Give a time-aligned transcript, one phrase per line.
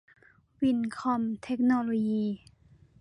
[0.61, 2.23] วินท์คอม เทคโนโลยี